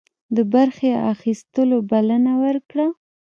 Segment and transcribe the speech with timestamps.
[0.35, 2.87] د برخي اخیستلو بلنه ورکړه.